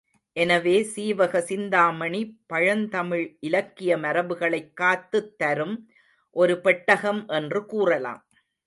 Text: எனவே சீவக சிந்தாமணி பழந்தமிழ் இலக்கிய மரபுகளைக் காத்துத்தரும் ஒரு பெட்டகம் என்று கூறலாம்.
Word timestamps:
எனவே 0.35 0.83
சீவக 0.83 1.41
சிந்தாமணி 1.41 2.21
பழந்தமிழ் 2.47 3.37
இலக்கிய 3.39 3.97
மரபுகளைக் 3.97 4.73
காத்துத்தரும் 4.81 5.75
ஒரு 6.35 6.61
பெட்டகம் 6.61 7.27
என்று 7.29 7.65
கூறலாம். 7.65 8.21